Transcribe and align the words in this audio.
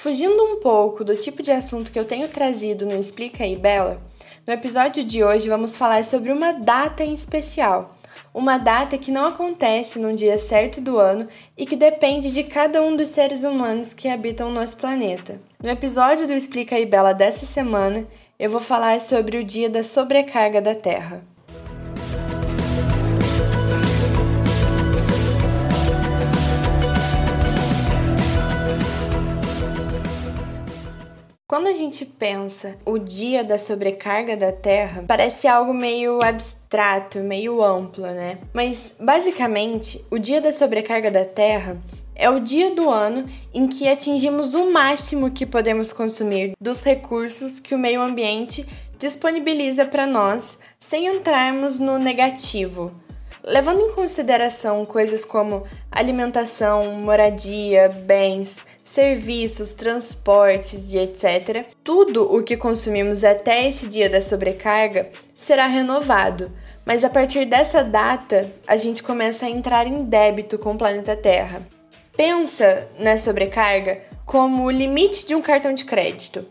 Fugindo 0.00 0.40
um 0.44 0.60
pouco 0.60 1.02
do 1.02 1.16
tipo 1.16 1.42
de 1.42 1.50
assunto 1.50 1.90
que 1.90 1.98
eu 1.98 2.04
tenho 2.04 2.28
trazido 2.28 2.86
no 2.86 2.94
Explica 2.94 3.42
aí 3.42 3.56
Bela, 3.56 3.98
no 4.46 4.52
episódio 4.52 5.02
de 5.02 5.24
hoje 5.24 5.48
vamos 5.48 5.76
falar 5.76 6.04
sobre 6.04 6.30
uma 6.30 6.52
data 6.52 7.02
em 7.02 7.12
especial. 7.12 7.96
Uma 8.32 8.58
data 8.58 8.96
que 8.96 9.10
não 9.10 9.26
acontece 9.26 9.98
num 9.98 10.12
dia 10.12 10.38
certo 10.38 10.80
do 10.80 10.98
ano 10.98 11.26
e 11.56 11.66
que 11.66 11.74
depende 11.74 12.30
de 12.30 12.44
cada 12.44 12.80
um 12.80 12.94
dos 12.94 13.08
seres 13.08 13.42
humanos 13.42 13.92
que 13.92 14.06
habitam 14.06 14.50
o 14.50 14.52
nosso 14.52 14.76
planeta. 14.76 15.40
No 15.60 15.68
episódio 15.68 16.28
do 16.28 16.32
Explica 16.32 16.76
aí 16.76 16.86
Bela 16.86 17.12
dessa 17.12 17.44
semana, 17.44 18.06
eu 18.38 18.48
vou 18.48 18.60
falar 18.60 19.00
sobre 19.00 19.36
o 19.36 19.42
dia 19.42 19.68
da 19.68 19.82
sobrecarga 19.82 20.62
da 20.62 20.76
Terra. 20.76 21.24
Quando 31.50 31.68
a 31.68 31.72
gente 31.72 32.04
pensa 32.04 32.76
o 32.84 32.98
dia 32.98 33.42
da 33.42 33.56
sobrecarga 33.56 34.36
da 34.36 34.52
Terra, 34.52 35.02
parece 35.08 35.48
algo 35.48 35.72
meio 35.72 36.22
abstrato, 36.22 37.20
meio 37.20 37.62
amplo, 37.64 38.04
né? 38.04 38.36
Mas 38.52 38.94
basicamente, 39.00 40.04
o 40.10 40.18
dia 40.18 40.42
da 40.42 40.52
sobrecarga 40.52 41.10
da 41.10 41.24
Terra 41.24 41.78
é 42.14 42.28
o 42.28 42.38
dia 42.38 42.74
do 42.74 42.90
ano 42.90 43.26
em 43.54 43.66
que 43.66 43.88
atingimos 43.88 44.52
o 44.52 44.70
máximo 44.70 45.30
que 45.30 45.46
podemos 45.46 45.90
consumir 45.90 46.52
dos 46.60 46.82
recursos 46.82 47.58
que 47.58 47.74
o 47.74 47.78
meio 47.78 48.02
ambiente 48.02 48.66
disponibiliza 48.98 49.86
para 49.86 50.06
nós, 50.06 50.58
sem 50.78 51.06
entrarmos 51.06 51.78
no 51.78 51.98
negativo. 51.98 52.92
Levando 53.44 53.80
em 53.80 53.92
consideração 53.92 54.84
coisas 54.84 55.24
como 55.24 55.64
alimentação, 55.90 56.92
moradia, 56.92 57.88
bens, 57.88 58.64
serviços, 58.84 59.74
transportes 59.74 60.92
e 60.92 60.98
etc., 60.98 61.66
tudo 61.84 62.24
o 62.24 62.42
que 62.42 62.56
consumimos 62.56 63.22
até 63.22 63.68
esse 63.68 63.86
dia 63.86 64.08
da 64.08 64.20
sobrecarga 64.20 65.10
será 65.36 65.66
renovado, 65.66 66.50
mas 66.86 67.04
a 67.04 67.10
partir 67.10 67.44
dessa 67.44 67.84
data 67.84 68.50
a 68.66 68.76
gente 68.76 69.02
começa 69.02 69.46
a 69.46 69.50
entrar 69.50 69.86
em 69.86 70.02
débito 70.04 70.58
com 70.58 70.72
o 70.72 70.78
planeta 70.78 71.14
Terra. 71.14 71.62
Pensa 72.16 72.88
na 72.98 73.16
sobrecarga 73.16 74.00
como 74.26 74.64
o 74.64 74.70
limite 74.70 75.26
de 75.26 75.34
um 75.34 75.40
cartão 75.40 75.72
de 75.72 75.84
crédito. 75.84 76.44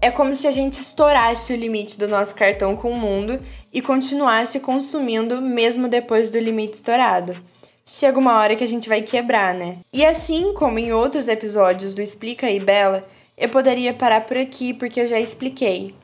É 0.00 0.10
como 0.10 0.34
se 0.34 0.46
a 0.46 0.50
gente 0.50 0.80
estourasse 0.80 1.52
o 1.52 1.56
limite 1.56 1.98
do 1.98 2.08
nosso 2.08 2.34
cartão 2.34 2.74
com 2.74 2.90
o 2.90 2.98
mundo 2.98 3.40
e 3.72 3.82
continuasse 3.82 4.58
consumindo 4.60 5.40
mesmo 5.42 5.88
depois 5.88 6.30
do 6.30 6.38
limite 6.38 6.74
estourado 6.74 7.36
chega 7.90 8.18
uma 8.18 8.38
hora 8.38 8.54
que 8.54 8.62
a 8.62 8.68
gente 8.68 8.88
vai 8.88 9.02
quebrar, 9.02 9.52
né? 9.52 9.76
E 9.92 10.04
assim 10.06 10.54
como 10.54 10.78
em 10.78 10.92
outros 10.92 11.26
episódios 11.28 11.92
do 11.92 12.00
Explica 12.00 12.46
aí 12.46 12.60
Bela, 12.60 13.02
eu 13.36 13.48
poderia 13.48 13.92
parar 13.92 14.20
por 14.20 14.36
aqui 14.36 14.72
porque 14.72 15.00
eu 15.00 15.06
já 15.08 15.18
expliquei. 15.18 15.94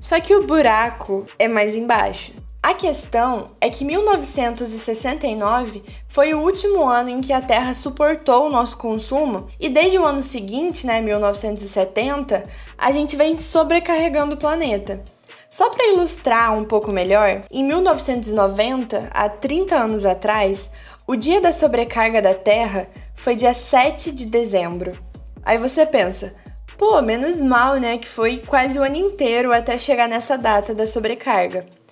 Só 0.00 0.20
que 0.20 0.34
o 0.34 0.46
buraco 0.46 1.26
é 1.36 1.48
mais 1.48 1.74
embaixo. 1.74 2.32
A 2.64 2.72
questão 2.72 3.50
é 3.60 3.68
que 3.68 3.84
1969 3.84 5.82
foi 6.08 6.32
o 6.32 6.40
último 6.40 6.82
ano 6.88 7.10
em 7.10 7.20
que 7.20 7.30
a 7.30 7.42
Terra 7.42 7.74
suportou 7.74 8.46
o 8.46 8.48
nosso 8.48 8.78
consumo 8.78 9.48
e 9.60 9.68
desde 9.68 9.98
o 9.98 10.04
ano 10.06 10.22
seguinte, 10.22 10.86
né, 10.86 10.98
1970, 11.02 12.42
a 12.78 12.90
gente 12.90 13.16
vem 13.16 13.36
sobrecarregando 13.36 14.36
o 14.36 14.38
planeta. 14.38 15.04
Só 15.50 15.68
para 15.68 15.88
ilustrar 15.88 16.56
um 16.56 16.64
pouco 16.64 16.90
melhor, 16.90 17.42
em 17.50 17.62
1990, 17.62 19.10
há 19.10 19.28
30 19.28 19.76
anos 19.76 20.06
atrás, 20.06 20.70
o 21.06 21.14
dia 21.16 21.42
da 21.42 21.52
sobrecarga 21.52 22.22
da 22.22 22.32
Terra 22.32 22.88
foi 23.14 23.36
dia 23.36 23.52
7 23.52 24.10
de 24.10 24.24
dezembro. 24.24 24.96
Aí 25.44 25.58
você 25.58 25.84
pensa, 25.84 26.34
pô, 26.78 27.02
menos 27.02 27.42
mal, 27.42 27.76
né? 27.76 27.98
Que 27.98 28.08
foi 28.08 28.38
quase 28.38 28.78
o 28.78 28.82
ano 28.82 28.96
inteiro 28.96 29.52
até 29.52 29.76
chegar 29.76 30.08
nessa 30.08 30.38
data 30.38 30.74
da 30.74 30.86
sobrecarga. 30.86 31.83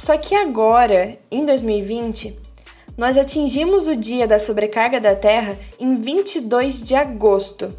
Só 0.00 0.16
que 0.16 0.34
agora, 0.34 1.18
em 1.30 1.44
2020, 1.44 2.34
nós 2.96 3.18
atingimos 3.18 3.86
o 3.86 3.94
dia 3.94 4.26
da 4.26 4.38
sobrecarga 4.38 4.98
da 4.98 5.14
Terra 5.14 5.58
em 5.78 5.94
22 5.94 6.80
de 6.80 6.94
agosto. 6.94 7.70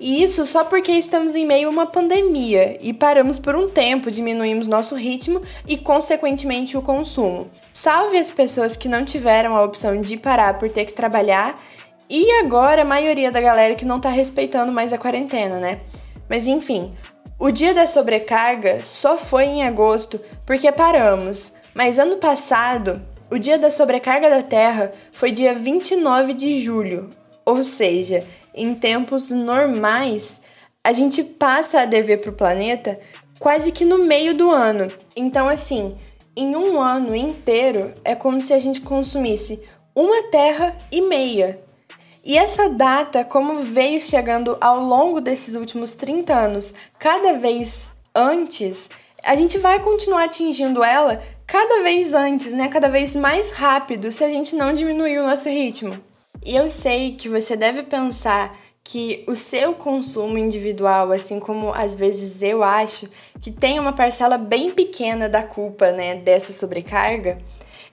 E 0.00 0.22
isso 0.22 0.46
só 0.46 0.64
porque 0.64 0.90
estamos 0.92 1.34
em 1.34 1.44
meio 1.44 1.68
a 1.68 1.70
uma 1.70 1.84
pandemia 1.84 2.78
e 2.80 2.94
paramos 2.94 3.38
por 3.38 3.54
um 3.54 3.68
tempo, 3.68 4.10
diminuímos 4.10 4.66
nosso 4.66 4.94
ritmo 4.94 5.42
e, 5.68 5.76
consequentemente, 5.76 6.78
o 6.78 6.82
consumo. 6.82 7.50
Salve 7.74 8.16
as 8.16 8.30
pessoas 8.30 8.74
que 8.74 8.88
não 8.88 9.04
tiveram 9.04 9.54
a 9.54 9.62
opção 9.62 10.00
de 10.00 10.16
parar 10.16 10.58
por 10.58 10.70
ter 10.70 10.86
que 10.86 10.94
trabalhar 10.94 11.62
e 12.08 12.30
agora 12.40 12.80
a 12.80 12.86
maioria 12.86 13.30
da 13.30 13.40
galera 13.40 13.74
que 13.74 13.84
não 13.84 14.00
tá 14.00 14.08
respeitando 14.08 14.72
mais 14.72 14.94
a 14.94 14.98
quarentena, 14.98 15.58
né? 15.58 15.80
Mas 16.26 16.46
enfim, 16.46 16.92
o 17.40 17.50
dia 17.50 17.72
da 17.72 17.86
sobrecarga 17.86 18.84
só 18.84 19.16
foi 19.16 19.44
em 19.44 19.64
agosto 19.64 20.20
porque 20.44 20.70
paramos, 20.70 21.50
mas 21.74 21.98
ano 21.98 22.16
passado 22.16 23.02
o 23.30 23.38
dia 23.38 23.58
da 23.58 23.70
sobrecarga 23.70 24.28
da 24.28 24.42
Terra 24.42 24.92
foi 25.10 25.32
dia 25.32 25.54
29 25.54 26.34
de 26.34 26.60
julho, 26.60 27.08
ou 27.46 27.64
seja, 27.64 28.26
em 28.54 28.74
tempos 28.74 29.30
normais, 29.30 30.40
a 30.82 30.92
gente 30.92 31.22
passa 31.22 31.80
a 31.80 31.86
dever 31.86 32.20
para 32.20 32.30
o 32.30 32.34
planeta 32.34 33.00
quase 33.38 33.72
que 33.72 33.84
no 33.84 33.98
meio 34.04 34.34
do 34.34 34.50
ano. 34.50 34.88
Então, 35.16 35.48
assim, 35.48 35.96
em 36.36 36.54
um 36.56 36.80
ano 36.80 37.14
inteiro 37.14 37.92
é 38.04 38.14
como 38.14 38.40
se 38.40 38.52
a 38.52 38.58
gente 38.58 38.80
consumisse 38.80 39.62
uma 39.94 40.24
terra 40.24 40.76
e 40.90 41.00
meia. 41.00 41.60
E 42.24 42.36
essa 42.36 42.68
data, 42.68 43.24
como 43.24 43.60
veio 43.60 44.00
chegando 44.00 44.56
ao 44.60 44.80
longo 44.80 45.20
desses 45.20 45.54
últimos 45.54 45.94
30 45.94 46.34
anos, 46.34 46.74
cada 46.98 47.34
vez 47.34 47.90
antes, 48.14 48.90
a 49.24 49.34
gente 49.34 49.56
vai 49.58 49.80
continuar 49.80 50.24
atingindo 50.24 50.84
ela 50.84 51.22
cada 51.46 51.82
vez 51.82 52.12
antes, 52.12 52.52
né? 52.52 52.68
Cada 52.68 52.88
vez 52.88 53.16
mais 53.16 53.50
rápido, 53.50 54.12
se 54.12 54.22
a 54.22 54.28
gente 54.28 54.54
não 54.54 54.74
diminuir 54.74 55.18
o 55.18 55.26
nosso 55.26 55.48
ritmo. 55.48 55.98
E 56.44 56.54
eu 56.54 56.68
sei 56.70 57.16
que 57.16 57.28
você 57.28 57.56
deve 57.56 57.82
pensar 57.82 58.56
que 58.84 59.24
o 59.26 59.34
seu 59.34 59.74
consumo 59.74 60.38
individual, 60.38 61.12
assim 61.12 61.38
como 61.38 61.72
às 61.72 61.94
vezes 61.94 62.42
eu 62.42 62.62
acho, 62.62 63.08
que 63.40 63.50
tem 63.50 63.78
uma 63.78 63.92
parcela 63.92 64.38
bem 64.38 64.70
pequena 64.72 65.28
da 65.28 65.42
culpa, 65.42 65.92
né, 65.92 66.16
dessa 66.16 66.52
sobrecarga, 66.52 67.38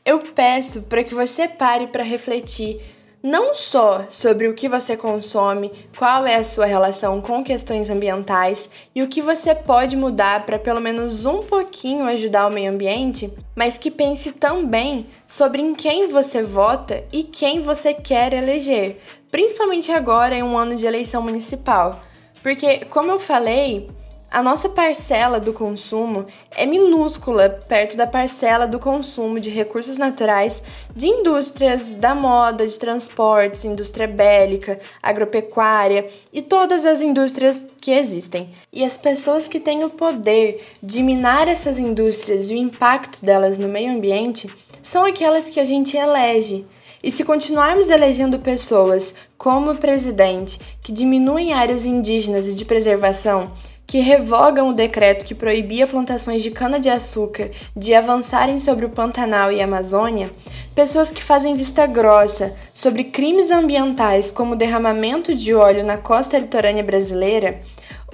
eu 0.06 0.20
peço 0.20 0.84
para 0.84 1.04
que 1.04 1.14
você 1.14 1.48
pare 1.48 1.88
para 1.88 2.04
refletir 2.04 2.82
não 3.22 3.54
só 3.54 4.06
sobre 4.10 4.48
o 4.48 4.54
que 4.54 4.70
você 4.70 4.96
consome, 4.96 5.72
qual 5.98 6.26
é 6.26 6.36
a 6.36 6.44
sua 6.44 6.66
relação 6.66 7.20
com 7.20 7.44
questões 7.44 7.90
ambientais 7.90 8.70
e 8.94 9.02
o 9.02 9.08
que 9.08 9.22
você 9.22 9.56
pode 9.56 9.98
mudar 9.98 10.46
para 10.46 10.60
pelo 10.60 10.80
menos 10.80 11.26
um 11.26 11.42
pouquinho 11.42 12.06
ajudar 12.06 12.48
o 12.48 12.52
meio 12.52 12.72
ambiente, 12.72 13.34
mas 13.56 13.78
que 13.78 13.90
pense 13.90 14.32
também 14.32 15.08
sobre 15.28 15.62
em 15.62 15.74
quem 15.74 16.08
você 16.08 16.44
vota 16.44 17.04
e 17.12 17.24
quem 17.24 17.62
você 17.62 17.94
quer 17.94 18.34
eleger, 18.34 19.02
principalmente 19.32 19.92
agora 19.92 20.36
em 20.36 20.44
um 20.44 20.58
ano 20.58 20.76
de 20.76 20.86
eleição 20.86 21.22
municipal. 21.22 22.02
Porque, 22.44 22.86
como 22.86 23.12
eu 23.12 23.20
falei, 23.20 23.90
a 24.38 24.44
nossa 24.44 24.70
parcela 24.70 25.40
do 25.40 25.52
consumo 25.52 26.28
é 26.56 26.64
minúscula 26.64 27.50
perto 27.68 27.98
da 27.98 28.06
parcela 28.06 28.68
do 28.68 28.78
consumo 28.78 29.40
de 29.40 29.50
recursos 29.50 29.98
naturais 29.98 30.62
de 30.96 31.08
indústrias 31.08 31.96
da 31.96 32.14
moda, 32.14 32.68
de 32.68 32.78
transportes, 32.78 33.66
indústria 33.66 34.08
bélica, 34.08 34.80
agropecuária 35.02 36.08
e 36.32 36.40
todas 36.40 36.86
as 36.86 37.02
indústrias 37.02 37.66
que 37.82 37.90
existem. 37.90 38.50
E 38.72 38.86
as 38.86 38.96
pessoas 38.96 39.48
que 39.48 39.60
têm 39.60 39.84
o 39.84 39.90
poder 39.90 40.64
de 40.84 41.02
minar 41.02 41.48
essas 41.48 41.80
indústrias 41.80 42.52
e 42.52 42.54
o 42.54 42.58
impacto 42.58 43.26
delas 43.26 43.58
no 43.58 43.68
meio 43.68 43.92
ambiente 43.92 44.48
são 44.84 45.04
aquelas 45.04 45.50
que 45.50 45.60
a 45.60 45.64
gente 45.64 45.98
elege. 45.98 46.64
E 47.02 47.12
se 47.12 47.24
continuarmos 47.24 47.90
elegendo 47.90 48.38
pessoas 48.38 49.16
como 49.36 49.78
presidente 49.78 50.60
que 50.80 50.92
diminuem 50.92 51.54
áreas 51.54 51.86
indígenas 51.86 52.48
e 52.48 52.54
de 52.54 52.66
preservação, 52.66 53.52
que 53.88 54.00
revogam 54.00 54.68
o 54.68 54.74
decreto 54.74 55.24
que 55.24 55.34
proibia 55.34 55.88
plantações 55.88 56.44
de 56.44 56.52
cana-de-açúcar 56.52 57.52
de 57.74 57.96
avançarem 57.96 58.60
sobre 58.60 58.86
o 58.86 58.90
Pantanal 58.90 59.50
e 59.50 59.62
Amazônia, 59.62 60.30
pessoas 60.76 61.10
que 61.10 61.24
fazem 61.24 61.56
vista 61.56 61.88
grossa 61.88 62.54
sobre 62.74 63.06
crimes 63.06 63.50
ambientais 63.50 64.30
como 64.30 64.54
o 64.54 64.58
derramamento 64.58 65.34
de 65.34 65.56
óleo 65.56 65.86
na 65.86 65.96
costa 65.96 66.38
litorânea 66.38 66.84
brasileira, 66.84 67.62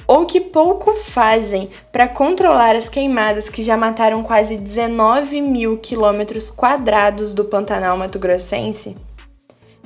ou 0.05 0.27
que 0.27 0.39
pouco 0.39 0.93
fazem 0.93 1.69
para 1.91 2.07
controlar 2.07 2.75
as 2.75 2.87
queimadas 2.87 3.49
que 3.49 3.63
já 3.63 3.75
mataram 3.75 4.21
quase 4.21 4.57
19 4.57 5.41
mil 5.41 5.79
quilômetros 5.79 6.51
quadrados 6.51 7.33
do 7.33 7.45
Pantanal 7.45 7.97
mato-grossense, 7.97 8.95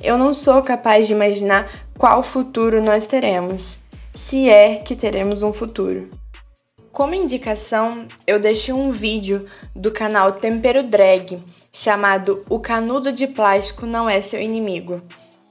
eu 0.02 0.18
não 0.18 0.34
sou 0.34 0.60
capaz 0.60 1.06
de 1.06 1.14
imaginar 1.14 1.70
qual 1.96 2.22
futuro 2.22 2.82
nós 2.82 3.06
teremos 3.06 3.78
se 4.14 4.48
é 4.48 4.76
que 4.76 4.96
teremos 4.96 5.42
um 5.42 5.52
futuro. 5.52 6.10
Como 6.92 7.14
indicação, 7.14 8.06
eu 8.26 8.40
deixei 8.40 8.74
um 8.74 8.90
vídeo 8.90 9.46
do 9.74 9.92
canal 9.92 10.32
Tempero 10.32 10.82
Drag 10.82 11.38
chamado 11.72 12.44
O 12.48 12.58
Canudo 12.58 13.12
de 13.12 13.26
Plástico 13.26 13.86
Não 13.86 14.08
É 14.08 14.20
Seu 14.20 14.40
Inimigo. 14.40 15.00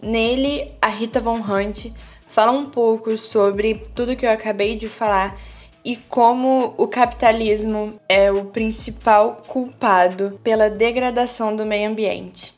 Nele, 0.01 0.71
a 0.81 0.87
Rita 0.87 1.21
Von 1.21 1.39
Hunt 1.39 1.87
fala 2.27 2.51
um 2.51 2.65
pouco 2.65 3.15
sobre 3.17 3.75
tudo 3.95 4.15
que 4.15 4.25
eu 4.25 4.31
acabei 4.31 4.75
de 4.75 4.89
falar 4.89 5.39
e 5.85 5.95
como 5.95 6.73
o 6.77 6.87
capitalismo 6.87 7.97
é 8.09 8.29
o 8.29 8.45
principal 8.45 9.37
culpado 9.47 10.37
pela 10.43 10.69
degradação 10.69 11.55
do 11.55 11.65
meio 11.65 11.89
ambiente. 11.89 12.56